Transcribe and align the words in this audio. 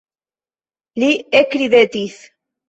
Li 1.03 1.09
ekridetis. 1.41 2.19